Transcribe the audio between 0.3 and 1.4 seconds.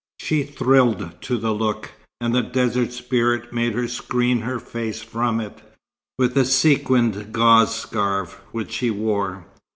thrilled to